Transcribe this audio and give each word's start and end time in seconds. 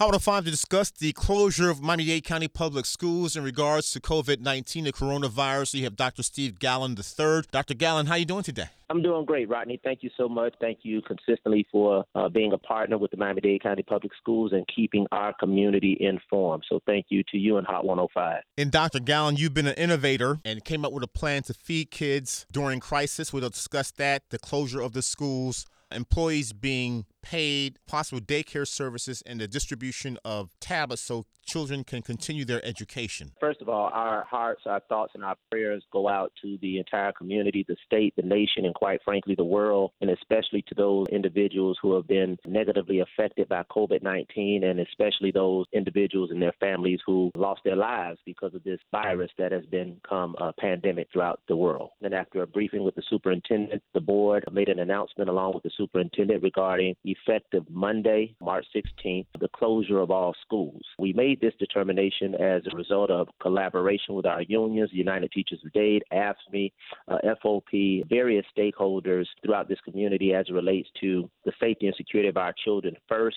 Howard 0.00 0.22
5 0.22 0.46
to 0.46 0.50
discuss 0.50 0.90
the 0.90 1.12
closure 1.12 1.68
of 1.68 1.82
Miami 1.82 2.06
Dade 2.06 2.24
County 2.24 2.48
Public 2.48 2.86
Schools 2.86 3.36
in 3.36 3.44
regards 3.44 3.92
to 3.92 4.00
COVID 4.00 4.40
19, 4.40 4.84
the 4.84 4.94
coronavirus. 4.94 5.74
You 5.74 5.84
have 5.84 5.94
Dr. 5.94 6.22
Steve 6.22 6.58
Gallon 6.58 6.96
III. 6.96 7.42
Dr. 7.52 7.74
Gallon, 7.74 8.06
how 8.06 8.14
are 8.14 8.18
you 8.18 8.24
doing 8.24 8.42
today? 8.42 8.70
I'm 8.88 9.02
doing 9.02 9.26
great, 9.26 9.50
Rodney. 9.50 9.78
Thank 9.84 10.02
you 10.02 10.08
so 10.16 10.26
much. 10.26 10.54
Thank 10.58 10.78
you 10.84 11.02
consistently 11.02 11.66
for 11.70 12.06
uh, 12.14 12.30
being 12.30 12.54
a 12.54 12.56
partner 12.56 12.96
with 12.96 13.10
the 13.10 13.18
Miami 13.18 13.42
Dade 13.42 13.62
County 13.62 13.82
Public 13.82 14.12
Schools 14.18 14.54
and 14.54 14.66
keeping 14.74 15.06
our 15.12 15.34
community 15.34 15.98
informed. 16.00 16.64
So 16.66 16.80
thank 16.86 17.04
you 17.10 17.22
to 17.32 17.36
you 17.36 17.58
and 17.58 17.66
Hot 17.66 17.84
105. 17.84 18.42
And 18.56 18.70
Dr. 18.70 19.00
Gallon, 19.00 19.36
you've 19.36 19.52
been 19.52 19.66
an 19.66 19.74
innovator 19.74 20.38
and 20.46 20.64
came 20.64 20.86
up 20.86 20.94
with 20.94 21.04
a 21.04 21.08
plan 21.08 21.42
to 21.42 21.52
feed 21.52 21.90
kids 21.90 22.46
during 22.50 22.80
crisis. 22.80 23.34
We'll 23.34 23.50
discuss 23.50 23.90
that, 23.98 24.22
the 24.30 24.38
closure 24.38 24.80
of 24.80 24.94
the 24.94 25.02
schools, 25.02 25.66
employees 25.92 26.54
being 26.54 27.04
paid, 27.22 27.78
possible 27.86 28.20
daycare 28.20 28.66
services, 28.66 29.22
and 29.26 29.40
the 29.40 29.48
distribution 29.48 30.18
of 30.24 30.50
tablets 30.60 31.02
so 31.02 31.26
children 31.50 31.82
can 31.84 32.02
continue 32.02 32.44
their 32.44 32.64
education? 32.64 33.32
First 33.40 33.60
of 33.60 33.68
all, 33.68 33.90
our 33.92 34.24
hearts, 34.30 34.62
our 34.66 34.80
thoughts, 34.88 35.12
and 35.14 35.24
our 35.24 35.36
prayers 35.50 35.84
go 35.92 36.08
out 36.08 36.32
to 36.42 36.58
the 36.62 36.78
entire 36.78 37.12
community, 37.12 37.64
the 37.66 37.76
state, 37.84 38.14
the 38.16 38.22
nation, 38.22 38.64
and 38.64 38.74
quite 38.74 39.00
frankly, 39.04 39.34
the 39.34 39.44
world, 39.44 39.90
and 40.00 40.10
especially 40.10 40.62
to 40.68 40.74
those 40.74 41.06
individuals 41.10 41.78
who 41.82 41.94
have 41.94 42.06
been 42.06 42.36
negatively 42.46 43.00
affected 43.00 43.48
by 43.48 43.62
COVID 43.64 44.02
19, 44.02 44.64
and 44.64 44.80
especially 44.80 45.30
those 45.32 45.66
individuals 45.72 46.30
and 46.30 46.40
their 46.40 46.54
families 46.60 47.00
who 47.04 47.30
lost 47.36 47.62
their 47.64 47.76
lives 47.76 48.18
because 48.24 48.54
of 48.54 48.62
this 48.64 48.78
virus 48.92 49.30
that 49.38 49.52
has 49.52 49.64
become 49.66 50.34
a 50.38 50.52
pandemic 50.52 51.08
throughout 51.12 51.40
the 51.48 51.56
world. 51.56 51.90
And 52.02 52.14
after 52.14 52.42
a 52.42 52.46
briefing 52.46 52.84
with 52.84 52.94
the 52.94 53.02
superintendent, 53.08 53.82
the 53.94 54.00
board 54.00 54.44
made 54.52 54.68
an 54.68 54.78
announcement 54.78 55.28
along 55.28 55.54
with 55.54 55.62
the 55.62 55.70
superintendent 55.76 56.42
regarding 56.42 56.94
effective 57.18 57.64
Monday, 57.70 58.34
March 58.40 58.66
16th, 58.74 59.26
the 59.38 59.48
closure 59.48 60.00
of 60.00 60.10
all 60.10 60.34
schools. 60.42 60.82
We 60.98 61.12
made 61.12 61.40
this 61.40 61.54
determination 61.58 62.34
as 62.34 62.62
a 62.70 62.76
result 62.76 63.10
of 63.10 63.28
collaboration 63.40 64.14
with 64.14 64.26
our 64.26 64.42
unions, 64.42 64.90
United 64.92 65.32
Teachers 65.32 65.60
of 65.64 65.72
Dade, 65.72 66.02
AFSCME, 66.12 66.72
uh, 67.08 67.18
FOP, 67.42 68.08
various 68.08 68.44
stakeholders 68.56 69.26
throughout 69.44 69.68
this 69.68 69.80
community 69.84 70.34
as 70.34 70.46
it 70.48 70.52
relates 70.52 70.88
to 71.00 71.28
the 71.44 71.52
safety 71.60 71.86
and 71.86 71.96
security 71.96 72.28
of 72.28 72.36
our 72.36 72.54
children 72.64 72.96
first 73.08 73.36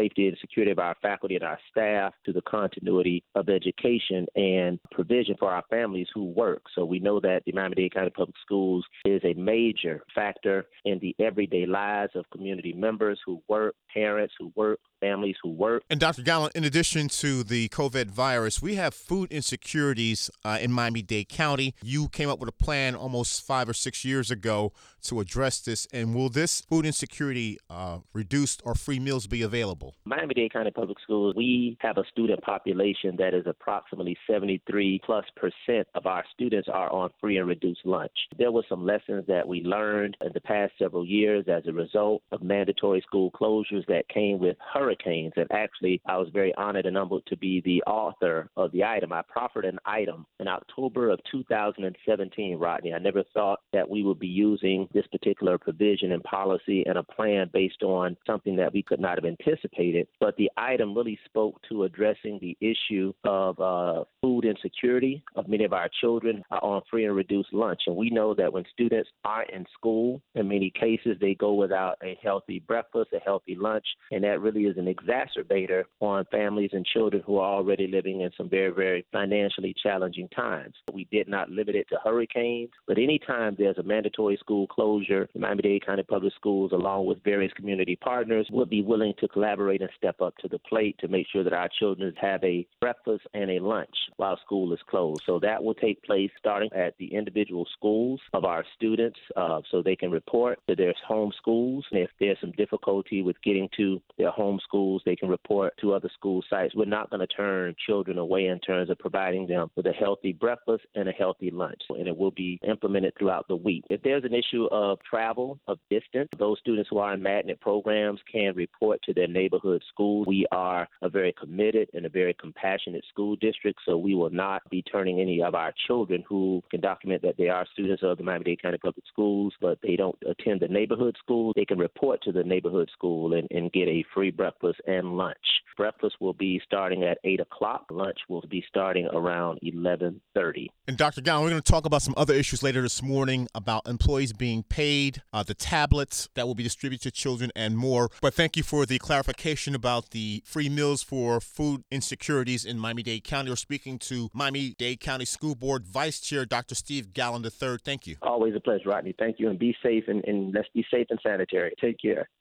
safety 0.00 0.28
and 0.28 0.36
security 0.40 0.72
of 0.72 0.78
our 0.78 0.96
faculty 1.02 1.34
and 1.34 1.44
our 1.44 1.58
staff 1.70 2.14
to 2.24 2.32
the 2.32 2.42
continuity 2.42 3.22
of 3.34 3.48
education 3.48 4.26
and 4.34 4.78
provision 4.90 5.36
for 5.38 5.50
our 5.50 5.64
families 5.70 6.06
who 6.14 6.24
work. 6.24 6.62
So 6.74 6.84
we 6.84 6.98
know 6.98 7.20
that 7.20 7.42
the 7.44 7.52
Miami-Dade 7.52 7.94
County 7.94 8.10
Public 8.10 8.36
Schools 8.44 8.84
is 9.04 9.20
a 9.24 9.34
major 9.34 10.02
factor 10.14 10.66
in 10.84 10.98
the 11.00 11.14
everyday 11.18 11.66
lives 11.66 12.12
of 12.14 12.24
community 12.30 12.72
members 12.72 13.18
who 13.24 13.42
work, 13.48 13.74
parents 13.92 14.34
who 14.38 14.52
work, 14.54 14.78
families 15.00 15.36
who 15.42 15.50
work. 15.50 15.82
And 15.90 15.98
Dr. 15.98 16.22
Gallon, 16.22 16.50
in 16.54 16.64
addition 16.64 17.08
to 17.08 17.42
the 17.42 17.68
COVID 17.70 18.10
virus, 18.10 18.62
we 18.62 18.76
have 18.76 18.94
food 18.94 19.32
insecurities 19.32 20.30
uh, 20.44 20.58
in 20.60 20.72
Miami 20.72 21.02
Dade 21.02 21.28
County. 21.28 21.74
You 21.82 22.08
came 22.08 22.28
up 22.28 22.38
with 22.38 22.48
a 22.48 22.52
plan 22.52 22.94
almost 22.94 23.42
five 23.42 23.68
or 23.68 23.74
six 23.74 24.04
years 24.04 24.30
ago 24.30 24.72
to 25.02 25.20
address 25.20 25.60
this. 25.60 25.86
And 25.92 26.14
will 26.14 26.28
this 26.28 26.60
food 26.60 26.86
insecurity 26.86 27.58
uh, 27.68 27.98
reduced 28.12 28.62
or 28.64 28.74
free 28.74 29.00
meals 29.00 29.26
be 29.26 29.42
available? 29.42 29.89
Miami 30.04 30.34
Dade 30.34 30.52
County 30.52 30.70
Public 30.70 30.98
Schools, 31.00 31.34
we 31.36 31.76
have 31.80 31.98
a 31.98 32.04
student 32.10 32.42
population 32.42 33.16
that 33.18 33.34
is 33.34 33.44
approximately 33.46 34.16
73 34.28 35.00
plus 35.04 35.24
percent 35.36 35.86
of 35.94 36.06
our 36.06 36.24
students 36.32 36.68
are 36.72 36.92
on 36.92 37.10
free 37.20 37.38
and 37.38 37.48
reduced 37.48 37.84
lunch. 37.84 38.12
There 38.38 38.52
were 38.52 38.64
some 38.68 38.84
lessons 38.84 39.24
that 39.28 39.46
we 39.46 39.62
learned 39.62 40.16
in 40.24 40.32
the 40.32 40.40
past 40.40 40.72
several 40.78 41.04
years 41.04 41.46
as 41.48 41.66
a 41.66 41.72
result 41.72 42.22
of 42.32 42.42
mandatory 42.42 43.00
school 43.02 43.30
closures 43.30 43.86
that 43.86 44.08
came 44.08 44.38
with 44.38 44.56
hurricanes. 44.72 45.32
And 45.36 45.50
actually, 45.52 46.00
I 46.06 46.16
was 46.16 46.28
very 46.32 46.54
honored 46.54 46.86
and 46.86 46.96
humbled 46.96 47.24
to 47.26 47.36
be 47.36 47.60
the 47.60 47.82
author 47.84 48.48
of 48.56 48.72
the 48.72 48.84
item. 48.84 49.12
I 49.12 49.22
proffered 49.22 49.64
an 49.64 49.78
item 49.84 50.26
in 50.38 50.48
October 50.48 51.10
of 51.10 51.20
2017, 51.30 52.58
Rodney. 52.58 52.94
I 52.94 52.98
never 52.98 53.22
thought 53.34 53.60
that 53.72 53.88
we 53.88 54.02
would 54.02 54.18
be 54.18 54.26
using 54.26 54.88
this 54.92 55.06
particular 55.08 55.58
provision 55.58 56.12
and 56.12 56.22
policy 56.22 56.84
and 56.86 56.98
a 56.98 57.02
plan 57.02 57.50
based 57.52 57.82
on 57.82 58.16
something 58.26 58.56
that 58.56 58.72
we 58.72 58.82
could 58.82 59.00
not 59.00 59.18
have 59.18 59.24
anticipated. 59.24 59.79
But 60.20 60.36
the 60.36 60.50
item 60.56 60.94
really 60.94 61.18
spoke 61.24 61.60
to 61.68 61.84
addressing 61.84 62.38
the 62.40 62.56
issue 62.60 63.12
of 63.24 63.58
uh, 63.60 64.04
food 64.20 64.44
insecurity 64.44 65.22
of 65.36 65.48
many 65.48 65.64
of 65.64 65.72
our 65.72 65.88
children 66.00 66.42
on 66.50 66.82
free 66.90 67.06
and 67.06 67.16
reduced 67.16 67.52
lunch. 67.52 67.80
And 67.86 67.96
we 67.96 68.10
know 68.10 68.34
that 68.34 68.52
when 68.52 68.64
students 68.72 69.08
are 69.24 69.44
in 69.44 69.64
school, 69.72 70.20
in 70.34 70.48
many 70.48 70.70
cases, 70.70 71.16
they 71.20 71.34
go 71.34 71.54
without 71.54 71.96
a 72.02 72.18
healthy 72.22 72.60
breakfast, 72.60 73.10
a 73.14 73.20
healthy 73.20 73.54
lunch, 73.54 73.86
and 74.10 74.24
that 74.24 74.40
really 74.40 74.64
is 74.64 74.76
an 74.76 74.92
exacerbator 74.94 75.84
on 76.00 76.24
families 76.30 76.70
and 76.72 76.84
children 76.84 77.22
who 77.26 77.38
are 77.38 77.54
already 77.54 77.86
living 77.86 78.20
in 78.20 78.30
some 78.36 78.48
very, 78.48 78.70
very 78.70 79.06
financially 79.12 79.74
challenging 79.82 80.28
times. 80.28 80.74
We 80.92 81.06
did 81.10 81.28
not 81.28 81.50
limit 81.50 81.74
it 81.74 81.88
to 81.90 81.98
hurricanes, 82.04 82.70
but 82.86 82.98
anytime 82.98 83.56
there's 83.58 83.78
a 83.78 83.82
mandatory 83.82 84.36
school 84.36 84.66
closure, 84.66 85.28
Miami 85.34 85.62
Dade 85.62 85.86
County 85.86 86.02
Public 86.02 86.34
Schools, 86.34 86.72
along 86.72 87.06
with 87.06 87.22
various 87.24 87.52
community 87.54 87.96
partners, 87.96 88.46
would 88.50 88.68
be 88.68 88.82
willing 88.82 89.14
to 89.20 89.28
collaborate 89.28 89.69
and 89.78 89.90
step 89.96 90.20
up 90.20 90.36
to 90.38 90.48
the 90.48 90.58
plate 90.58 90.96
to 90.98 91.08
make 91.08 91.26
sure 91.32 91.44
that 91.44 91.52
our 91.52 91.68
children 91.78 92.12
have 92.20 92.42
a 92.44 92.66
breakfast 92.80 93.26
and 93.34 93.50
a 93.50 93.60
lunch 93.60 93.94
while 94.16 94.38
school 94.44 94.72
is 94.72 94.80
closed. 94.88 95.22
So 95.24 95.38
that 95.40 95.62
will 95.62 95.74
take 95.74 96.02
place 96.02 96.30
starting 96.38 96.70
at 96.74 96.94
the 96.98 97.14
individual 97.14 97.66
schools 97.72 98.20
of 98.32 98.44
our 98.44 98.64
students 98.76 99.18
uh, 99.36 99.60
so 99.70 99.82
they 99.82 99.96
can 99.96 100.10
report 100.10 100.58
to 100.68 100.74
their 100.74 100.94
home 101.06 101.32
schools. 101.36 101.84
And 101.90 102.00
if 102.00 102.10
there's 102.18 102.38
some 102.40 102.52
difficulty 102.52 103.22
with 103.22 103.40
getting 103.42 103.68
to 103.76 104.00
their 104.18 104.30
home 104.30 104.60
schools, 104.62 105.02
they 105.04 105.16
can 105.16 105.28
report 105.28 105.74
to 105.80 105.94
other 105.94 106.10
school 106.14 106.42
sites. 106.50 106.74
We're 106.74 106.84
not 106.84 107.10
going 107.10 107.20
to 107.20 107.26
turn 107.26 107.74
children 107.86 108.18
away 108.18 108.46
in 108.46 108.58
terms 108.60 108.90
of 108.90 108.98
providing 108.98 109.46
them 109.46 109.70
with 109.76 109.86
a 109.86 109.92
healthy 109.92 110.32
breakfast 110.32 110.84
and 110.94 111.08
a 111.08 111.12
healthy 111.12 111.50
lunch. 111.50 111.80
And 111.90 112.08
it 112.08 112.16
will 112.16 112.30
be 112.32 112.58
implemented 112.66 113.14
throughout 113.18 113.46
the 113.48 113.56
week. 113.56 113.84
If 113.90 114.02
there's 114.02 114.24
an 114.24 114.34
issue 114.34 114.66
of 114.66 114.98
travel, 115.08 115.58
of 115.66 115.78
distance, 115.90 116.28
those 116.38 116.58
students 116.60 116.88
who 116.90 116.98
are 116.98 117.14
in 117.14 117.22
magnet 117.22 117.60
programs 117.60 118.20
can 118.30 118.54
report 118.54 119.00
to 119.04 119.14
their 119.14 119.28
neighborhood 119.28 119.59
schools. 119.92 120.26
We 120.26 120.46
are 120.52 120.88
a 121.02 121.08
very 121.08 121.32
committed 121.32 121.88
and 121.94 122.06
a 122.06 122.08
very 122.08 122.34
compassionate 122.34 123.04
school 123.08 123.36
district, 123.36 123.80
so 123.86 123.96
we 123.96 124.14
will 124.14 124.30
not 124.30 124.62
be 124.70 124.82
turning 124.82 125.20
any 125.20 125.42
of 125.42 125.54
our 125.54 125.72
children 125.86 126.24
who 126.28 126.62
can 126.70 126.80
document 126.80 127.22
that 127.22 127.36
they 127.36 127.48
are 127.48 127.66
students 127.72 128.02
of 128.02 128.18
the 128.18 128.24
Miami-Dade 128.24 128.62
County 128.62 128.78
Public 128.78 129.04
Schools, 129.06 129.52
but 129.60 129.78
they 129.82 129.96
don't 129.96 130.18
attend 130.28 130.60
the 130.60 130.68
neighborhood 130.68 131.16
school. 131.22 131.52
They 131.54 131.64
can 131.64 131.78
report 131.78 132.22
to 132.22 132.32
the 132.32 132.44
neighborhood 132.44 132.90
school 132.92 133.34
and, 133.34 133.46
and 133.50 133.72
get 133.72 133.88
a 133.88 134.04
free 134.14 134.30
breakfast 134.30 134.80
and 134.86 135.16
lunch. 135.16 135.36
Breakfast 135.80 136.16
will 136.20 136.34
be 136.34 136.60
starting 136.62 137.04
at 137.04 137.16
8 137.24 137.40
o'clock. 137.40 137.86
Lunch 137.90 138.18
will 138.28 138.44
be 138.50 138.62
starting 138.68 139.08
around 139.14 139.60
11.30. 139.64 140.66
And 140.86 140.98
Dr. 140.98 141.22
Gallon, 141.22 141.44
we're 141.44 141.48
going 141.48 141.62
to 141.62 141.72
talk 141.72 141.86
about 141.86 142.02
some 142.02 142.12
other 142.18 142.34
issues 142.34 142.62
later 142.62 142.82
this 142.82 143.02
morning 143.02 143.48
about 143.54 143.88
employees 143.88 144.34
being 144.34 144.62
paid, 144.62 145.22
uh, 145.32 145.42
the 145.42 145.54
tablets 145.54 146.28
that 146.34 146.46
will 146.46 146.54
be 146.54 146.62
distributed 146.62 147.02
to 147.04 147.10
children, 147.10 147.50
and 147.56 147.78
more. 147.78 148.10
But 148.20 148.34
thank 148.34 148.58
you 148.58 148.62
for 148.62 148.84
the 148.84 148.98
clarification 148.98 149.74
about 149.74 150.10
the 150.10 150.42
free 150.44 150.68
meals 150.68 151.02
for 151.02 151.40
food 151.40 151.84
insecurities 151.90 152.66
in 152.66 152.78
Miami-Dade 152.78 153.24
County. 153.24 153.48
We're 153.48 153.56
speaking 153.56 153.98
to 154.00 154.28
Miami-Dade 154.34 155.00
County 155.00 155.24
School 155.24 155.54
Board 155.54 155.86
Vice 155.86 156.20
Chair 156.20 156.44
Dr. 156.44 156.74
Steve 156.74 157.14
Gallon 157.14 157.42
III. 157.42 157.78
Thank 157.82 158.06
you. 158.06 158.16
Always 158.20 158.54
a 158.54 158.60
pleasure, 158.60 158.90
Rodney. 158.90 159.14
Thank 159.18 159.40
you, 159.40 159.48
and 159.48 159.58
be 159.58 159.74
safe, 159.82 160.04
and, 160.08 160.22
and 160.26 160.52
let's 160.54 160.68
be 160.74 160.84
safe 160.92 161.06
and 161.08 161.18
sanitary. 161.22 161.72
Take 161.80 161.96
care. 162.02 162.28